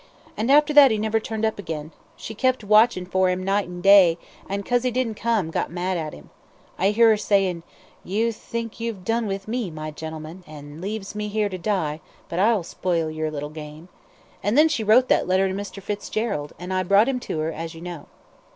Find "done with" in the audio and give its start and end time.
9.03-9.47